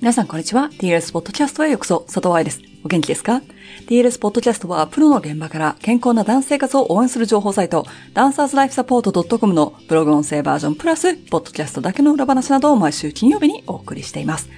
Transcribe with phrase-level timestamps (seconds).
[0.00, 0.70] 皆さんこんにちは。
[0.78, 2.62] DLS ポッドキャストへようこそ、佐藤愛です。
[2.84, 3.42] お元気ですか
[3.88, 7.84] ?DLS ポッドキャストはプロの現場から健康なダンス生活を応援する情報サイト、
[8.14, 14.48] ダンサーズライフサポート .com のブログ音声バージョンプラス、ポッドキャストだけの裏話などを毎週金曜日にお送りしています。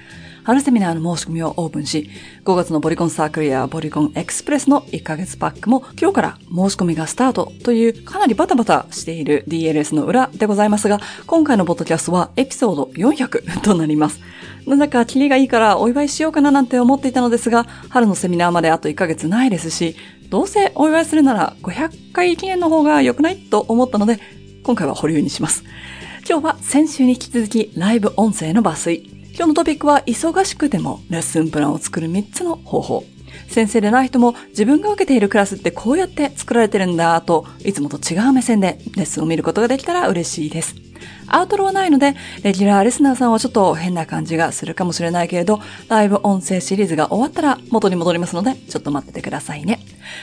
[0.43, 2.07] 春セミナーの申し込みをオープンし、
[2.45, 14.19] 5月のボリコンサークルやボリコンエクスプレスの1ヶ月パックも今日から申し込みがスタートというかなりバタバタしている DLS の裏でございますが、今回のポッドキャストはエピソード400となります。
[14.67, 19.95] なんだかキリがいいからお祝いしようかななんて思っていたのですが、春のセミナーまであと1ヶ月ないですし、
[20.29, 24.19] どうせお祝いするなら500回記念の方が良くないと思ったので、
[24.63, 25.63] 今回は保留にします。
[26.29, 29.09] 今日は先週に引き続きライブ音声の抜粋。
[29.33, 33.03] 今日のトピックは忙しくてもレッスンプランを作る3つの方法。
[33.47, 40.90] 先生でない人も自分が受けているクラスってこうやって作られてるんだと、いつもと違う目線でレッスンを見ることができたら嬉しいです。
[41.27, 49.79] アウトローはないので、レギュラーリスナーさんはちょっと変な感じがするかもしれないけれど、ライブ音声シリーズが終わったら元に戻りますので、ちょっと待っててくださいね。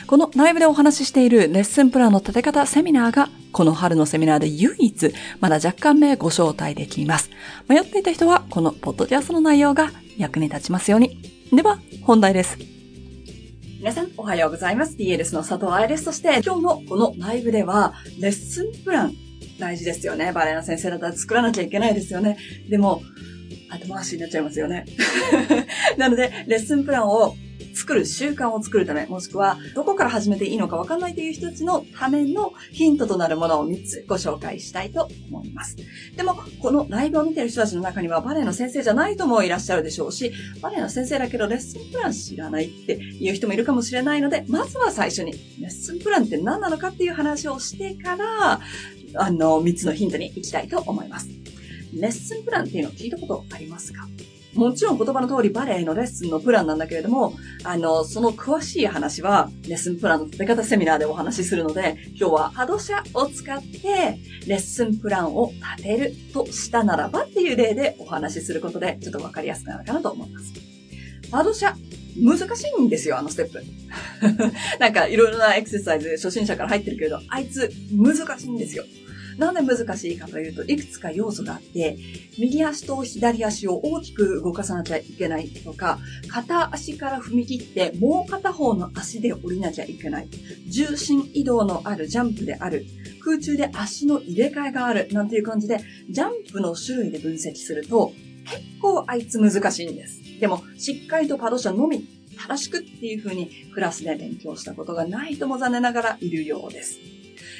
[0.06, 7.30] このライブでお話ししているレッスンプランの立て方セミナーが、この春のセミナーで唯一、まだ若干名ご招待できます。
[7.68, 11.20] 迷っていた人は、このポッドキャストの内容が役に立ちますように。
[11.52, 12.58] では、本題です。
[13.78, 14.96] 皆さん、おはようございます。
[14.96, 16.04] DLS の佐藤愛です。
[16.04, 19.14] そして、今日のこのライブでは、レッスンプラン
[19.58, 20.32] 大事ですよね。
[20.32, 22.36] バレエの先生だったら作らなきゃいけないですよね。
[22.68, 23.02] でも、
[23.70, 24.84] 後回しになっちゃいますよね。
[25.98, 27.34] なので、レッスンプランを
[27.74, 35.76] 作る習慣を作るため、もしくはどこから始めていいのかわかんないという人たちのためのヒントとなるものを3つご紹介したいと思います。
[36.16, 48.60] でも、このライブを見てる人たちの中にはバレエの先生じゃない人もいらっしゃるでしょうし、バレエの先生だけどレッスンプラン知らないっていう人もいるかもしれないので、まずは最初にレッスンプランって何なのかっていう話をしてから、
[49.14, 51.28] あの、3つのヒントに行きたいと思います。
[51.94, 54.06] レッスンプランっていうのを聞いたことありますか？
[54.58, 70.52] もちろん言葉の通りバレエのレッスンのプランなんだけれども、あの、その詳しい話はレッスンプランの立て方セミナーでお話しするので、今日はハドシャを使ってレッスンプランを立てるとしたならばっていう例でお話しすることでちょっとわかりやすくなるかなと思います。
[71.30, 71.72] ハドシャ、
[72.20, 73.62] 難しいんですよ、あのステップ。
[74.80, 78.84] なんかいろいろなエクササイズ初心者から入ってるけれど、あいつ難しいんですよ。
[79.38, 81.96] なんで難しいかというと、いくつか要素があって、
[82.38, 90.28] 右足と左足を大きく動かさなきゃいけないとか、片足から踏み切ってもう片方の足で降りなきゃいけない。
[90.68, 92.84] 重心移動のあるジャンプである。
[93.24, 95.08] 空中で足の入れ替えがある。
[95.12, 95.78] なんていう感じで、
[96.10, 98.12] ジャンプの種類で分析すると、
[98.44, 100.40] 結構あいつ難しいんです。
[100.40, 102.06] でも、しっかりとパドシャのみ
[102.38, 106.98] 正しくっていう風にクラスで勉強したことがない人も残念ながらいるようです。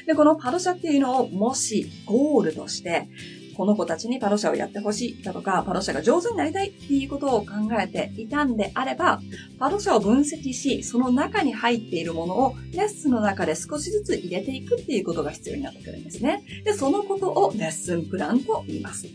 [0.08, 3.10] で、このパドシャっていうのをもしゴールとして、
[3.54, 7.48] この子たちにパドシャをやってほしいだとか、パドシャが上手になりたいっていうことを考
[7.78, 9.20] えていたんであれば、
[9.58, 16.42] パドシャを分析し、その中に入っているものをレッスンの中で少しずつ入れていくっていうことが必要になってくるんですね。
[16.64, 19.06] で、そのことをレッスンプランと言います。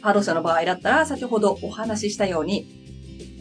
[0.00, 2.81] パドシャの場合だったら、先ほどお話ししたように、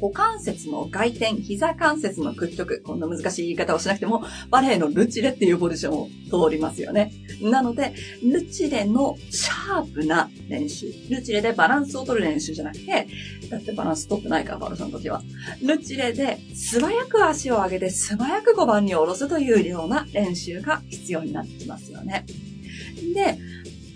[0.01, 6.07] 股関節の外転、膝関節の屈曲、こんな難しい言い方をしなくても、バレエのルチレっていうポジションを
[6.47, 7.13] 通りますよね。
[7.41, 10.87] なので、ルチレのシャープな練習。
[11.09, 13.07] ルチレでバランスを取る練習じゃなくて、
[13.49, 15.21] だってバランス取ってないから、バルさんの時は。
[15.61, 22.25] ルチレで素早く足を上げて素早く5番に下ろすというような練習が必要になってきますよね。
[23.13, 23.37] で、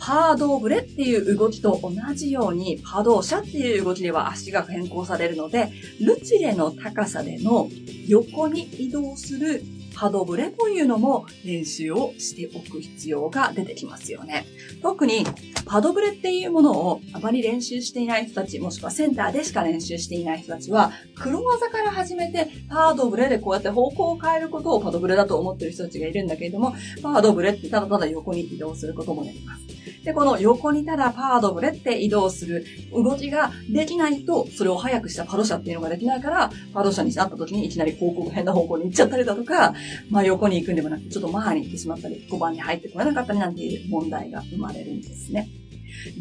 [0.05, 7.71] パードブレっていう動きと同じように、パドーシャっていう動きでは足が変更されるので、ルチレの高さでの
[8.07, 9.63] 横に移動する
[9.95, 14.45] パドブレというのも練習をしておく必要が出てきますよね。
[14.83, 15.25] 特に
[15.65, 29.74] パドブレっていうものをあまり練習していない人たち、もしくはセンターでしか練習していない人たちは、黒技から始めてパードブレでこうやって方向を変えることをパドブレだと思ってる人たちがいるんだけれども、パードブレってただただ横に移動することもできます。
[30.05, 32.63] で、この横にただパードブレって移動する
[32.93, 39.73] 動きができないと、それを速くしたパドシャっていうのができないから、パドシャになった時にいきなり方向変な方向に行っちゃったりだとか、
[40.11, 45.49] まあ横に行くんでもなくて、ちょっと前に行ってしまったり、5番に入ってこれなかったりなんていう問題が生まれるんですね。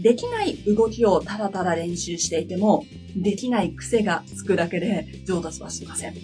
[0.02, 6.14] できない動きをただただ練習していても、できない癖がつくだけで上達はしません。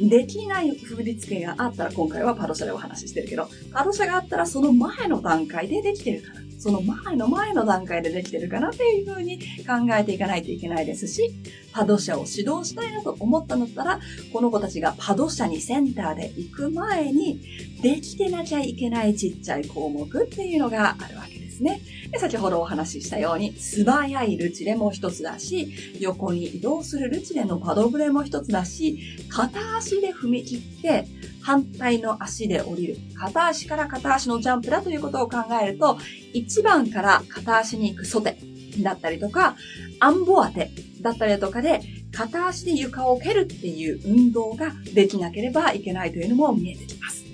[0.00, 6.43] できない振り付けがあったら、今回はパドシャでお話ししてるけど、パドシャがあったらその前の段階でできてるから。
[6.58, 11.30] その前の前の段階でできてるかなっていうふうに考えていかないといけないですし、
[11.72, 14.00] パド社を指導したいなと思ったんだったら、
[14.32, 17.40] この子たちがパド社にセンターで行く前に、
[17.82, 21.43] できてなきゃいけないちっちゃい項目っていうのがあるわけです。
[21.54, 21.80] ですね。
[22.10, 28.98] で先ほどお話ししたように、素早いルチレも一つだし、横に移動するルチレのパドブレも一つだし、
[29.28, 31.06] 片足で踏み切って、
[31.40, 32.96] 反対の足で降りる。
[33.14, 35.98] 片足から片足のジャンプだということを考えると、
[36.34, 38.38] 1番から片足に行くソテ
[38.80, 39.56] だったりとか、
[40.00, 41.80] アンボ当てだったりとかで、
[42.12, 47.24] 片足で床を蹴るっていう運動ができなければいけないというのも見えてきます。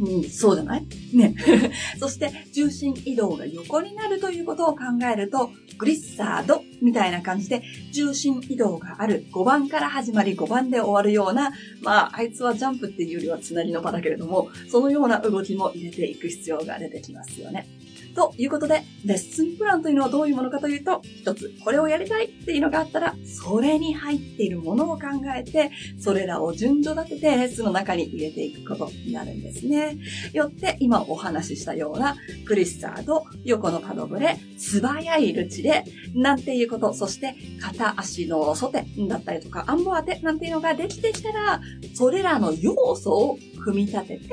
[0.00, 0.84] うん、そうじゃない？
[1.16, 1.34] ね。
[1.98, 7.62] そして、重心移動が横になるということを考えると、グリッサードみたいな感じで、
[7.92, 11.52] 重心移動がある5番から始まり5番で終わるような、
[11.82, 17.66] まあ、あいつはジャンプっていうよりはつなぎの場だけれども、そのような動きも入れていく必要が出てきますよね。
[18.14, 29.98] ということで、レッスンプランというのはどういうものかというと、一つ、これをやりたいっていうのがあったら、それに入っているものを考えて、それらを順序立ててレッスンの中に入れていくことになるんですね。
[30.32, 32.16] よって、今お話ししたような、
[32.46, 35.84] クリスタード、横のパドブレ、素早いルチで、
[36.14, 41.60] なんていうこと、そして片足のソテだったりとか、アンボ当てなんていうのができてきたら、
[41.94, 44.28] それらの要素を組み立てて、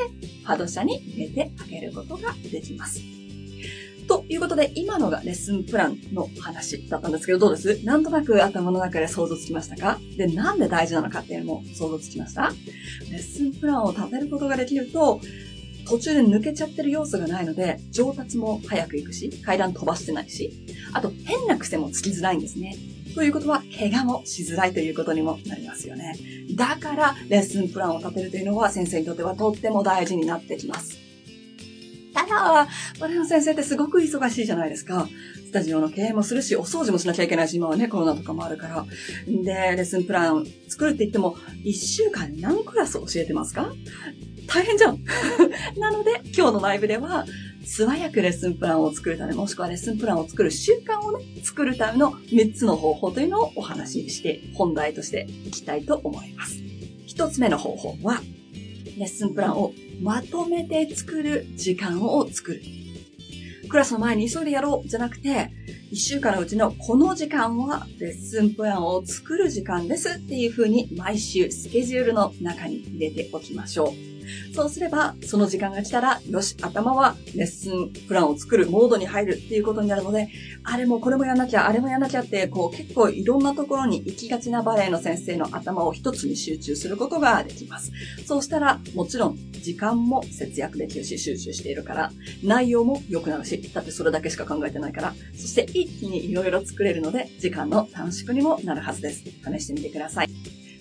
[0.45, 3.16] パド車に入れてあげることができます。
[4.27, 7.85] ということで、今のがレッスンプランの話だったんですけど、どうです？
[7.85, 10.00] なんとなく頭の中で想像つきましたか？
[10.18, 12.51] で、なんで大事なのかっていうのも想像つきました？
[13.09, 15.21] レッスンプランを立てることができると、
[15.88, 20.51] 途中で抜けちゃってる要素がないので、上達も早くいくし、階段飛ばしてないし、
[20.91, 22.75] あと変な癖もつきづらいんですね。
[23.15, 26.13] ということは、怪我もしづらいということにもなりますよね。
[26.56, 31.06] だから、レッスンプランを立てるというのは先生にとってはとっても大事になってきます。
[32.27, 32.68] ただ、
[33.00, 35.07] 我の先生ってすごく忙しいじゃないですか。
[35.45, 38.85] スタジオの経営もするし、お掃除もしなきゃいけないし、今はね、コロナとかもあるから。
[39.27, 43.71] で、レッスンプラン作るって言っても、1週間何クラス教えてますか？
[44.47, 45.03] 大変じゃん
[45.77, 47.25] なので、今日のライブでは、
[47.65, 56.62] 素早くレッスンプランを作るため、もしくはレッスンプランを作る習慣をね、作るための3つの方法というのをお話しして、本題としていきたいと思います。
[57.07, 58.21] 1つ目の方法は、
[58.97, 62.61] レッスンプランをまとめて作る時間を作る。
[63.69, 65.51] クラスの前に急いでやろうじゃなくて、
[65.91, 74.06] 一週間のうちのこの時間はレッスンプランを作る時間ですっていうふうに毎週スケジュールの中に入れておきましょう。
[74.53, 80.29] そうすれば、その時間が来たら、よし、頭はレッスンプランを作るモードに入るっていうことになるので、
[80.63, 87.91] あれもこれもやんなきゃ、あれもやんなきゃって、こう結構いろんなところに行きがちなバレエの先生の頭を一つに集中することができます。
[88.25, 92.12] そうしたら、もちろん時間も節約できるし、集中しているから、
[92.44, 99.23] 内容も良くなるし、だってそれだけしか考えてないから、そして一気にいろいろ作れるので、時間の短縮にもなるはずです。
[99.23, 100.30] 試してみてください。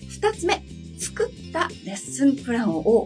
[0.09, 0.63] 二つ目、
[0.99, 3.05] 作ったレッスンプランを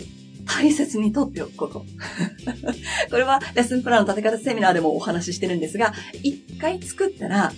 [0.57, 1.85] 大切にとっておくこと。
[3.09, 5.93] これはレッスンプランの立て方セミナーでもお話ししてるんですが、
[6.23, 7.53] 一回作ったら、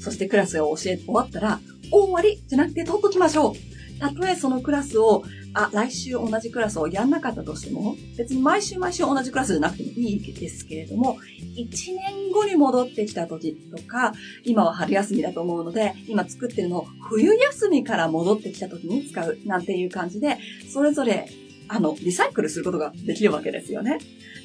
[0.00, 1.60] そしてクラスを教え、終わったら、
[1.90, 3.98] 終わりじゃなくて取っときましょう。
[3.98, 11.16] たとえそのクラスを、あ、来週同じクラスをやんなかったとしても、別に毎週毎週同じクラスじゃなくてもいいですけれども、
[11.56, 14.12] 1年後に戻ってきた時とか、
[14.44, 20.38] 今は春休みだと思うので、今作ってるのを冬休みから戻ってきた時に使うなんていう感じで、
[20.70, 21.30] それぞれ
[21.68, 23.98] あの、リサイクルすることができるわけですよね。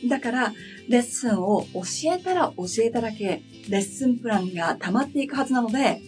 [0.09, 0.53] だから、
[0.87, 1.81] レッスンを教
[2.13, 6.01] えたら教えただけ、レッスンプランが溜まっていくはずなので、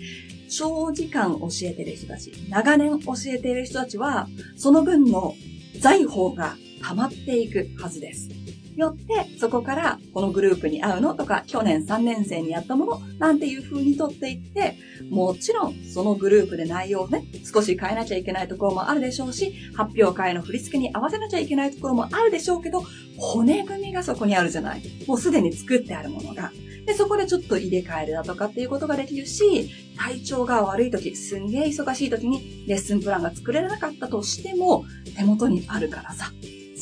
[0.50, 5.36] 長時間教えてる人たち、長年教えている人たちは、その分の
[5.80, 8.43] 財宝が溜まっていくはずです。
[8.76, 14.78] よって、そこからこのグループに合うのとか、去年3年生にやったものなんていう風に取っていって、
[15.10, 22.84] もちろんそのグループで内容をね、少し変えなきゃいけないところもあるでしょうし、発表会の振り付けに合わせなきゃいけないところもあるでしょうけど、
[23.18, 24.82] 骨組みがそこにあるじゃない。
[25.08, 26.52] もうすでに作ってあるものが。
[26.86, 36.32] で、そこでちょっと入れ替えるだとかっていうことができるし、体調が悪い時、すんげえ忙しい時にレッスンプランが作れなかったとしても、手元にあるからさ。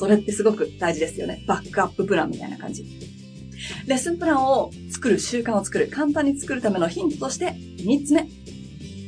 [0.02, 1.44] それってすごく大事ですよね。
[1.46, 2.84] バックアッププランみたいな感じ。
[3.86, 8.28] レッスンプランを作る、習慣を作る、簡単に作るためのヒントとして、3つ目。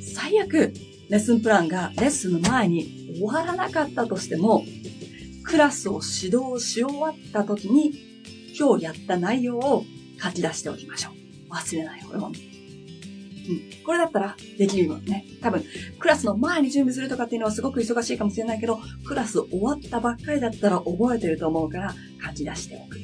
[0.03, 0.71] 最悪、
[1.09, 4.63] レッスンプランがレッスンの前に終わらなかったとしても、
[5.43, 7.93] クラスを指導し終わった時に、
[8.55, 9.85] 今日やった内容を
[10.21, 11.09] 書き出しておきましょ
[11.49, 11.51] う。
[11.51, 12.31] 忘れないよ、これも。
[13.49, 13.83] うん。
[13.83, 15.25] これだったらできるよね。
[15.41, 15.63] 多分、
[15.99, 21.95] クラスの前に準備するとかっていうのはすごく忙しいかもしれないけど、クラス終わったばっかりだったら覚えてると思うから
[22.25, 22.97] 書き出しておく。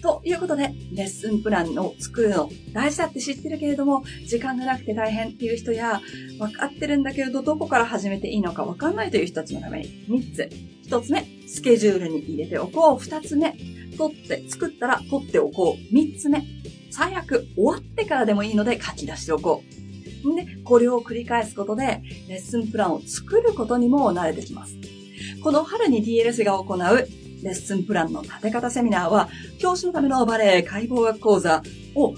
[0.00, 6.00] ということで、レッスンプランを作るの大事だって知ってるけれども、時間がなくて大変っていう人や、
[6.38, 10.50] 分かってるんだけれど、どこから始めていいのか分かんないという人たちのために、3つ。
[10.88, 12.96] 1つ目、スケジュールに入れておこう。
[12.96, 13.54] 2つ目、
[13.98, 15.94] 取って、作ったら取っておこう。
[15.94, 16.42] 三つ目。
[16.90, 20.36] 最悪終わってからでもいいので書き出しておこう。
[20.36, 24.74] で、これを繰り返すことで、レッスンプランを作ることにも慣れてきます。
[25.42, 26.78] この春に DLS が行う
[27.42, 29.28] レッスンプランの立て方セミナーは、
[29.58, 31.62] 教師のためのバレエ解剖学講座
[31.94, 32.14] を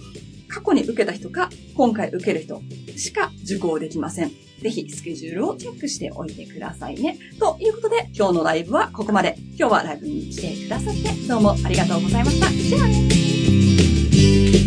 [0.49, 2.61] 過去に受けた人か、今回受ける人
[2.97, 4.31] しか受講できません。
[4.63, 7.19] ぜひスケジュールをチェックしておいてくださいね。
[7.39, 9.37] ということで、今日のライブはここまで。
[9.59, 12.49] 今日はライブに来てくださってどうもありがとうございました。
[12.49, 13.32] じゃあね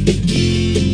[0.06, 0.85] Thank you.